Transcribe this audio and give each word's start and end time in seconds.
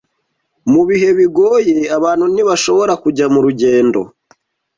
Mu 0.71 0.81
bihe 0.89 1.09
bigoye, 1.17 1.77
abantu 1.97 2.25
ntibashobora 2.33 2.93
kujya 3.03 3.25
murugendo, 3.33 3.99